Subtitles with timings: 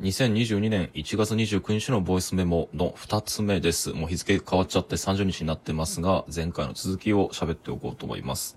[0.00, 3.90] 2022年1月29日のボイスメモの2つ目です。
[3.90, 8.56] もう日付変わっちゃって30日になってますが、前回の続きを喋っておこうと思います。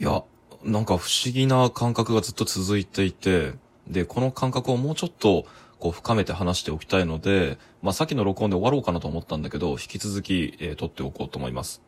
[0.00, 0.22] いや、
[0.64, 3.56] なんか不思議な感覚がずっと続いていて、
[3.86, 5.44] で、この感覚をもうちょっと
[5.78, 11.82] こう深めて話しておきたいので、まあさっきの録音で終わろうかなと思ったんだけど、引き続き、えー撮っておこうと思います。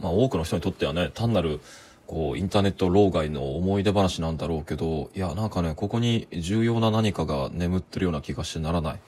[0.00, 1.58] まあ多くの人にとってはね、単なる
[2.06, 9.00] こう、インターネット老害の思い出話なんだろうけど、いや、なんかね、ここに重要な何かが眠ってるような気がしてならない。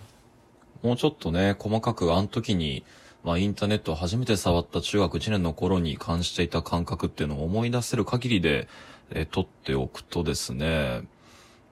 [0.82, 2.85] もうちょっとね、細かくあの時に、
[3.25, 8.68] まあインターネットを初めて触った中学1年の頃に感じていた感覚っていうのを思い出せる限りで、
[9.11, 11.03] えー撮っておくとですね、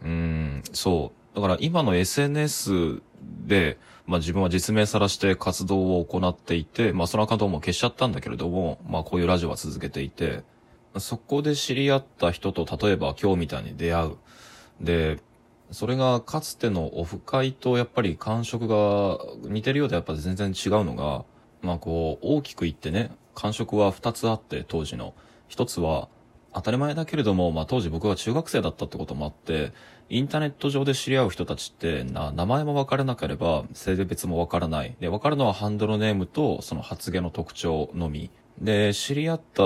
[0.04, 1.36] うん、そう。
[1.36, 3.00] だから今の SNS
[3.46, 10.42] で、まあ自分は実名さらして活動を行っていて、まあそのアカウントも消しちゃったんだけれども、まあこういうラジオは続けていて、
[10.98, 14.16] そこで知り合った人と例えば今日みたいに出会う。
[14.80, 15.20] で、
[15.70, 21.24] それがかつてのオフ会とやっぱり感触が似てるようでやっぱ全然違うのが、
[21.62, 25.14] まあこう大きく言ってね、感触は二つあって当時の。
[25.48, 26.08] 一つは
[26.52, 29.72] 当たり前だけれども、まあ当時僕は中学生だったってこともあって、
[30.10, 34.94] インターネット上で知り合う人たちってな、名前も分からなければ性別も分からない。
[35.00, 38.30] で、分かるのはハンドルネームとその発言の特徴のみ。
[38.58, 39.62] で、知り合った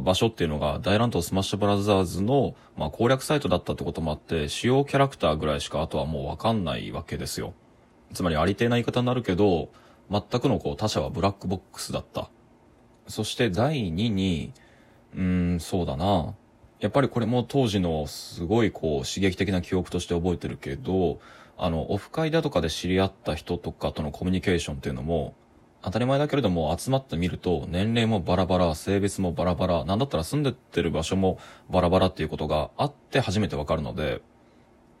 [0.00, 7.54] 場所っていうのが、大乱闘スマッシュブラザーズの、まあ、攻略サイトだったってこともあって、主要キャラクターぐらいしかあとはもうわかんないわけですよ。
[8.12, 9.68] つまりありていな言い方になるけど、
[10.10, 12.28] 全くのこう他者はブラックボックスだった。
[13.06, 14.52] そして第2に、
[15.14, 16.34] うーん、そうだな。
[16.84, 21.18] やっぱりこれも当時のすごいこう刺激的な記憶として覚えてるけど、
[21.56, 25.32] あの、オフ会だとかで知り合った人とかとのコミュニケーションっていうのも、
[25.80, 31.38] 当たり前だけれども集まってみると年齢もバラバラ、性別もバラバラ、なんだったら住んでってる場所も
[31.70, 34.20] バラバラっていうことがあって初めてわかるので、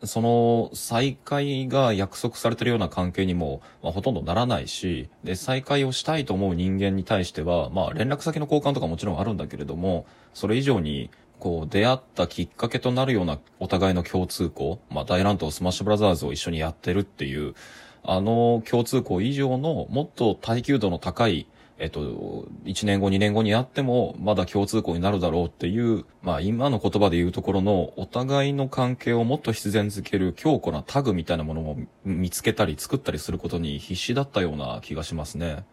[0.04, 11.10] その再会が約束されてるような関係にも、まあ、ほとんどならないし、で、再会をしたいと思う人間に対しては、まあ連絡先の交換とかもちろんあるんだけれども、それ以上に、
[11.44, 17.54] こう出会ったきっかけとなるようなお互いの共通項、まあ大乱闘スマッシュブラザーズを一緒にやってるっていう、
[18.02, 21.46] あの共通項以上のもっと耐久度の高い、
[21.76, 31.76] えっと、1年後、2年後にあっても、まだ共通項になるだろうっていう、まあ今の言葉で言うところの、お互いの関係をもっと必然づける強固なタグみたいなものを
[32.06, 35.66] 見つけたり作ったりすることに必死だったような気がしますね。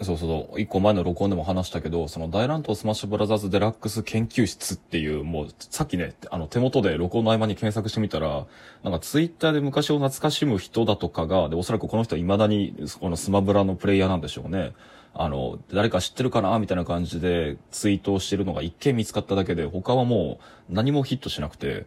[0.00, 8.46] そうそう、一個前の録音でも話したけど、その大乱闘スマッシュブラザーズデラックス研究室っていう、もう、さっきね、あの手元で録音の合間に検索してみたら、
[8.84, 14.72] なんかツイッターで昔を懐かしむ人だとかが、で、おそらくこの人は未だに、このスマブラのプレイヤーなんでしょうね。
[15.14, 20.38] あの、誰か知ってるかなみたいな感じでツイートをしてるのが一件見つかっただけで、他はも
[20.70, 21.86] う何もヒットしなくて、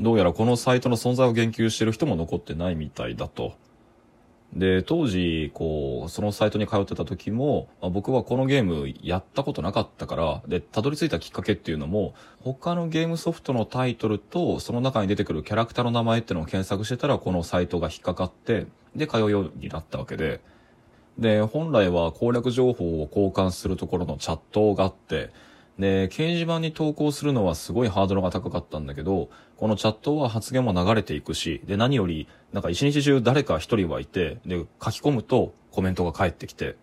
[0.00, 3.54] どうやらこのサイトの存在を言及してる人も残ってないみたいだと。
[4.54, 20.40] で、当時、こう、そのサイトに通ってた時も、まあ僕はこのゲームやったことなかったから、で、たどり着いたきっかけっていうのも、他のゲームソフトのタイトルと、その中に出てくるキャラクターの名前っていうのを検索してたら、このサイトが引っかかって、で、通うようになったわけで、
[21.18, 25.30] で、本来は攻略情報を交換するところのチャットがあって、
[25.78, 36.76] で、掲示板に投稿するのはすごいハードルが高かったんだけど、このチャットは発言も流れていくし、で、何より、なんか一日中誰か一人はいて、で、書き込むとコメントが返ってきて、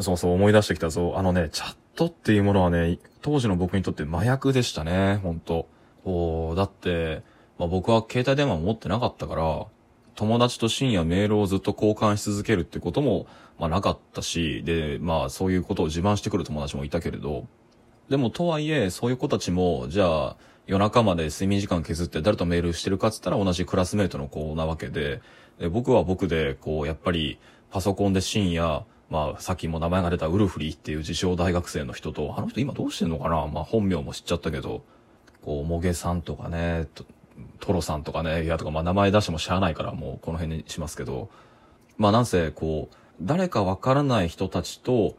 [0.00, 1.14] そうそう思い出してきたぞ。
[1.16, 5.66] あのね、チャットっていうものはね、当時の僕にとって麻薬でしたね、ほんと。
[6.04, 7.22] こう、だって、
[7.58, 9.66] まあ僕は携帯電話も持ってなかったから、
[10.14, 13.26] 友達と深夜メールをずっと交換し続けるってことも、
[13.58, 17.46] まあなかったし、で、まあそういうことを自慢してくる友達もいたけれど、
[18.08, 20.36] でもとはいえ、そういう子たちも、じゃあ、
[20.66, 25.20] 夜中まで睡眠時間削って誰とメールしてるかっつったら同じクラスメートの子なわけで、
[25.58, 27.38] で僕は僕で、こう、やっぱり、
[27.70, 34.84] パソコンで深夜、まあ、さっきも名前が出たウルフリーっていう自称大学生の人と、あの人今どうしてんのかなまあ本名も知っちゃったけど、
[35.42, 37.04] こう、もげさんとかね、と
[37.60, 41.30] トロさんとかね、いやとか、まあ名前出してもしゃあないからもうこの辺にしますけど、
[41.96, 45.16] まあなんせ、こう、誰かわからない人たちと、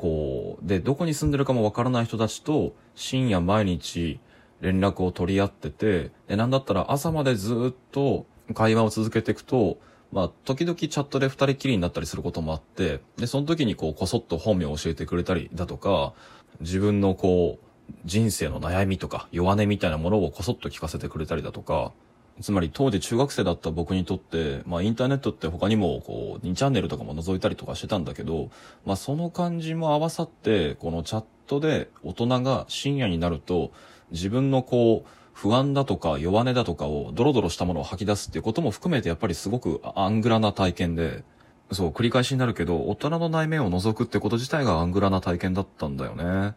[0.00, 4.18] こう、で、どこに住んでるかもわからない人たちと、深夜毎日
[4.62, 8.24] 連絡を取り合ってて、で、なんだったら朝までずっと
[8.54, 9.76] 会話を続けていくと、
[10.10, 16.14] まあ、時々チャットで二人きりになったりすることもあって、で、その時にこう、こそっと本名を教えてくれたりだとか、
[16.60, 21.92] 自分のこう、人生の悩みとか弱音みたいなものをこそっと聞かせてくれたりだとか、
[22.40, 28.50] つまり当時中学生だった僕にとって、まあインターネットって他にもこう2チャンネルとかも覗いたりとかしてたんだけど、
[28.84, 33.72] まあその感じも合わさって、このチャットで大人が深夜になると
[34.10, 41.24] 自分のこう、不安だとか弱音だとかをドロドロしたものを吐き出すっていうことも含めてやっぱりすごくアングラな体験で、
[41.72, 46.54] そう、繰り返しになるけど、大人の内面を覗くってこと自体がアングラな体験だったんだよね。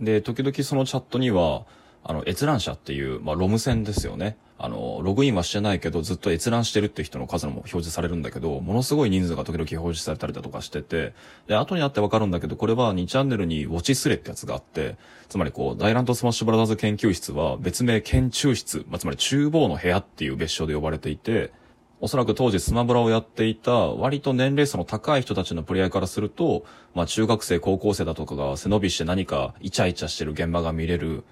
[0.00, 1.64] で、時々そのチャットには、
[2.08, 4.36] あの、閲覧者っていう、まあ、 ROM 専ですよね。
[4.58, 11.14] あの、ログインはしてないけど、ずっと閲覧してるって人の数も表示されるんだけど、ものすごい人数が時々表示されたりだとかしてて、
[11.48, 14.96] で、後になってわかるんだけど、これは2チャンネルにウォチスレってやつがあって、
[15.28, 21.52] つまりこう、ダイランドスマッシュブラザーズ研究室は別名研究室、まあ、つまり厨房の部屋っていう別称で呼ばれていて、
[21.98, 26.64] おそらく当時スマブラをやっていた割と年齢層の高い人たちのプレイヤーからすると、
[26.94, 31.24] まあ中学生、高校生だとかが背伸びして何かイチャイチャしてる現場が見れる、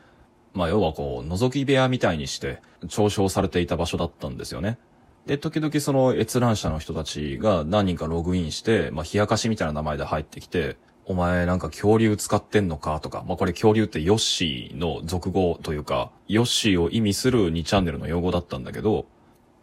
[0.54, 4.78] まあ要はこう、覗き部屋みたいにして嘲笑されていた場所だったんですよね。
[5.26, 19.06] で、時々その閲覧者の人たちが何人かログインして、まあ冷やかしみたいな名前で入ってきて、お前なんか恐竜使ってんのかとか、まあこれ恐竜ってヨッシーの俗語というか、ヨッシーを意味する2チャンネルの用語だったんだけど、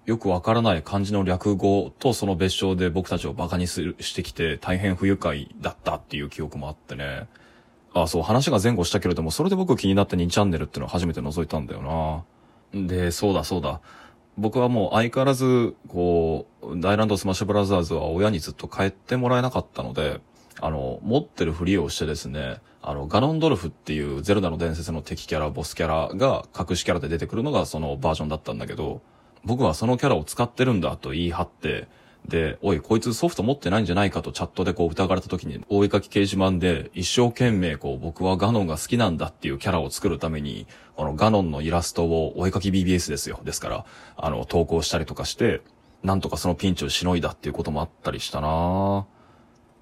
[0.06, 7.28] よくわからない漢字の略語とその別称で僕たちを馬鹿にするしてきて大変不愉快だったっていう記憶もあってね。
[7.94, 12.26] あ、そう、話が前後したけれども、それで僕気になって2チャンネルってのを初めて覗いたんだよ
[12.74, 12.88] な。
[12.88, 13.82] で、そうだそうだ。
[14.38, 20.22] 僕はもう相変わらず、こう、ダイランドスマッシュブラザーズは親にずっと買ってもらえなかったので、
[20.62, 29.02] あの、持ってるふりをしてですね、あの、ガノンドルフっていうゼルダの伝説の敵キャラ、ボスキャラが隠しキャラで出てくるのがそのバージョンだったんだけど、
[29.44, 31.88] 僕はそのキャラを使ってるんだと言い張って、
[32.28, 43.40] で、おい、こいつソフト持ってないんじゃないかとチャットでこう疑われた時に、大絵描き掲示板で一生懸命こう、僕はガノンが好きなんだっていうキャラを作るために、このガノンのイラストをお絵描き BBS ですよ。
[43.44, 43.86] ですから、
[44.18, 45.62] あの、投稿したりとかして、
[46.04, 49.06] なんとかそのピンチをしのいだっていうこともあったりしたな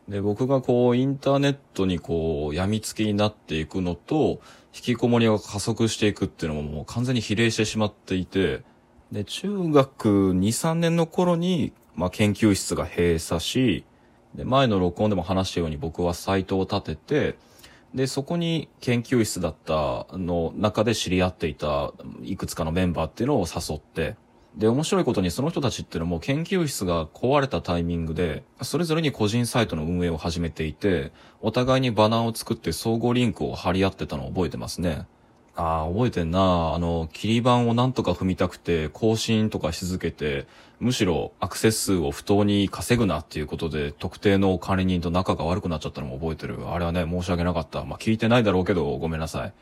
[0.08, 4.42] で、僕がこう、インターネットにこう、病みつきになっていくのと、
[4.74, 8.64] 引きこもりが加速していくっていうのももう完全に比例してしまっていて、
[9.12, 13.84] で、中学2、3年の頃に、まあ、研究室が閉鎖し、
[14.34, 17.38] で、前の録音でも話したように僕はサイトを立てて、
[17.94, 21.92] で、そこに研究室だったの中で知り合っていた
[22.24, 24.16] いくつかのメンバーっていうのを誘って、
[24.56, 31.12] で、面白いことにその人たちっていうのも研究室が壊れたタイミングで、それぞれに個人サイトの運営を始めていて、
[31.42, 35.06] お互いにバナーを作って相互リンクを貼り合ってたのを覚えてますね。
[35.62, 36.74] ああ、覚えてんな。
[36.74, 40.48] あの、切り板をなんとか踏みたくて、更新とかし続けて、
[40.80, 46.70] むしろアクセス数を不当に稼ぐなっていうことで、特定の管理人と仲が悪くなっちゃったのも覚えてる。
[46.70, 47.84] あれはね、申し訳なかった。
[47.84, 49.54] まあ、聞いてないだろうけど、ごめんなさい。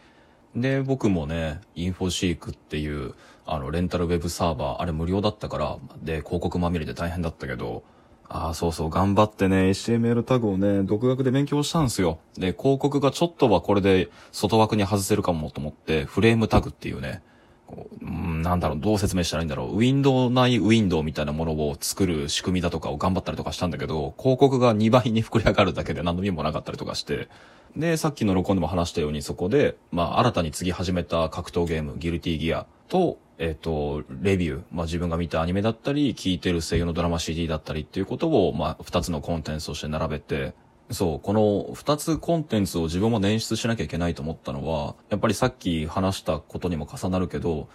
[0.56, 3.16] で、僕もね、インフォシークっていう、
[3.48, 7.82] あの、レンタルウェブサーバー、あれ無料だったから、で、広告まみれで大変だったけど、
[8.30, 12.20] ああ、そうそう、頑張ってね、HTML タグをね、独学で勉強したんですよ。
[12.36, 17.22] で、広告がちょっとはこれで外枠に外せるかもと思って、フレームタグっていうね、
[17.68, 18.06] こう、
[18.48, 19.76] なんだろう、どう説明したらいいんだろう。
[19.76, 27.30] ウィンドウ内ウィンドウみたいなものを作る仕組みだとかを頑張ったりとかしたんだけど、広告が2倍に膨れ上がるだけで何の意味もなかったりとかして、
[27.76, 40.54] で、さっきの録音でも話したようにそこで、まあ、新たに次始めた格闘ゲーム、ギルティギアと、えっ、ー、と、レビュー、まあ、自分が見たアニメだったり、聴いてる声優のドラマ CD だったりっていうことを、まあ、二つのコンテンツとして並べて、
[40.90, 47.68] そう、この二つコンテンツを自分も捻出しなきゃいけないと思ったのは、やっぱりさっき話したことにも重なるけど、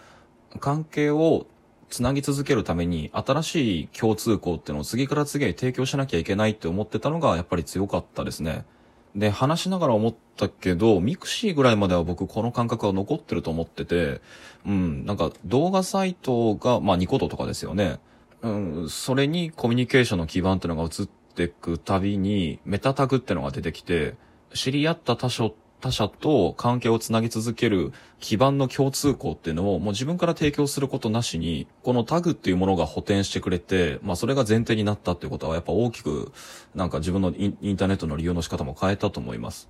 [0.61, 1.47] 関係を
[1.89, 8.65] つなぎ続けるために新しい共通項っていうのを次から次へ提供しなきゃいけないって思ってたのがやっぱり強かったですね。
[9.15, 14.23] で、話しながら思ったけど、 mixi ぐらいまでは僕この感覚は残ってると思ってて、
[14.67, 18.01] うん、なんか動画サイトが、まあニコ動とかですよね。
[18.41, 24.15] うん、それにコミュニケーションの基盤っていうのが移っていくたびに、メタタグっていうのが出てきて、
[24.55, 36.33] 知り合った他所他者と関係をつなぎ続ける基盤の共通項っていうのをもう自分から提供することなしに、このタグっていうものが補填してくれて、まあそれが前提になったっていうことはやっぱ大きく、
[36.77, 39.69] なんか自分のインターネットの利用の仕方も変えたと思います。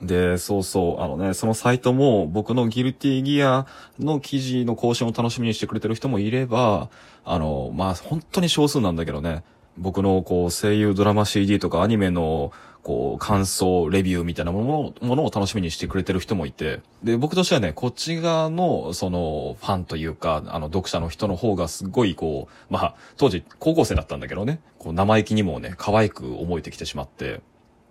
[0.00, 3.66] で、そうそう、あのね、そのサイトも僕のギルティギア
[3.98, 6.88] の記事の更新を楽しみにしてくれてる人もいれば、
[7.24, 9.42] あの、まあ本当に少数なんだけどね、
[9.78, 27.40] 僕のこう声優ドラマ CD とかアニメのこう感想、レビューみたいなもの、ものを楽しみにしてくれてる人もいて、で、僕としてはね、こっち側のそのファンというか、あの読者の人の方がすごいこう、まあ当時高校生だったんだけどね、こう生意気にもね、可愛く思えてきてしまって、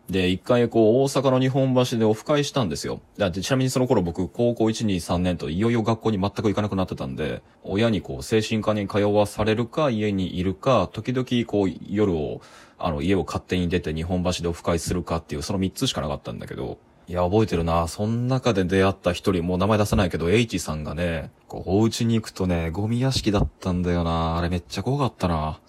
[0.10, 3.02] で、一回こう、大阪の日本橋でオフ会したんですよ。
[3.18, 12.42] でちなみにその頃僕、高校1、2、3年といよいよ学校に全く行かなくなってたんで、親にこう、精神科に通わされるか、家にいるか、時々こう、夜を、
[12.78, 16.78] あの、家を勝手に出て日本橋でオフ会するかっていう、その3つしかなかったんだけど、
[17.10, 17.88] いや、覚えてるな。
[17.88, 24.38] その中で出会った一人、もう名前出さないけど、H さんがね、こう、お家に行くとね、ゴミ屋敷だったんだよな。
[24.38, 25.60] あれめっちゃ怖かったな。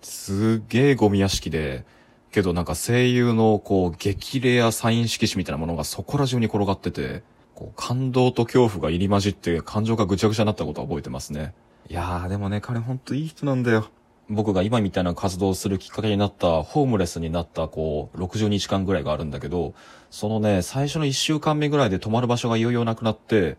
[0.00, 1.84] すっげえゴミ屋敷で、
[2.30, 7.22] けどなんか声優のこう、激レアサイン色紙みたいなものがそこら中に転がってて、
[7.54, 11.54] こう、感動と恐怖が入り混じって感情がぐちゃぐちゃになったことは覚えてますね。
[11.88, 13.88] いやー、でもね、彼ほんといい人なんだよ。
[14.30, 19.74] 僕が今みたいな活動をするきっかけになった、ホームレスになった、こう、60日間ぐらいがあるんだけど、
[20.10, 23.56] そのね、最初の1週間目ぐらいで泊まる場所がいよいよなくなって、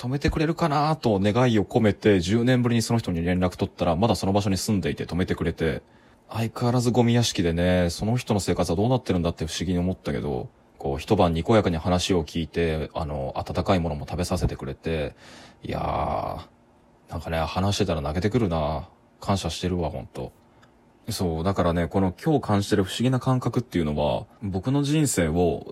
[0.00, 5.82] 止めてくれるかなと願いを込めて10年ぶりにその人に連絡取ったらまだその場所に住んでいて止めてくれて、
[6.32, 15.14] 相変わらずゴミ屋敷でね、その人の生活はどうなってるんだって不思議に思ったけど、こう一晩にこやかに話を聞いて、あの、温かいものも食べさせてくれて、
[15.62, 18.88] いやー、なんかね、話してたら泣けてくるな
[19.20, 20.32] 感謝してるわ、ほんと。
[21.08, 25.66] そう、だからね、この今日感じてる不思議な感覚っていうのは、僕の人生を、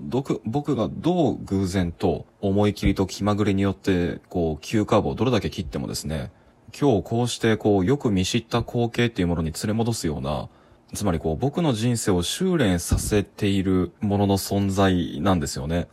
[0.45, 6.33] 僕がどう偶然と思い切りと気まぐれによって、こう、急カーブをどれだけ切ってもですね、
[6.79, 10.49] 今日こうしてこう、よく見知った光景っていうものに連れ戻すような、
[10.95, 15.89] つまりこう、僕の人生を修練させているものの存在なんですよね。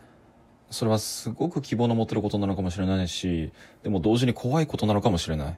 [0.72, 3.52] それはすごく希望の持てることなのかもしれないし、
[3.84, 5.58] でも同時に怖いことなのかもしれない。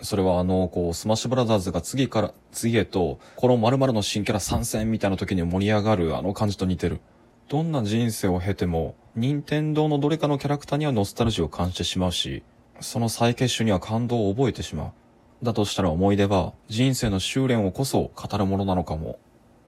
[0.00, 7.00] それはあの、こう、スマッシュブラザーズが次から、次へと、この〇〇の新キャラ参戦みたいな時に盛り上がるあの感じと似てる。
[7.48, 12.42] どんな人生を経ても、任天堂のどれかのキャラクターにはノスタルジーを感じてしまうし、
[12.80, 15.44] その再結集には感動を覚えてしまう。
[15.44, 19.18] だとしたら思い出は、人生の収斂をこそ語るものなのかも。